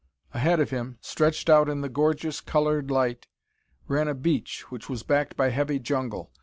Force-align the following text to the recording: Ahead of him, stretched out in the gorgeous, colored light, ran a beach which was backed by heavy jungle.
Ahead 0.33 0.59
of 0.59 0.71
him, 0.71 0.97
stretched 0.99 1.47
out 1.47 1.69
in 1.69 1.81
the 1.81 1.87
gorgeous, 1.87 2.41
colored 2.41 2.89
light, 2.89 3.27
ran 3.87 4.07
a 4.07 4.15
beach 4.15 4.71
which 4.71 4.89
was 4.89 5.03
backed 5.03 5.37
by 5.37 5.51
heavy 5.51 5.77
jungle. 5.77 6.31